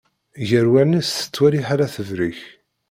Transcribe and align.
Ger 0.47 0.65
wallen-is 0.71 1.11
tettwali 1.15 1.61
ḥala 1.67 1.87
tebrek. 1.95 2.39